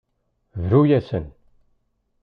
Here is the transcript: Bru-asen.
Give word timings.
Bru-asen. 0.63 1.25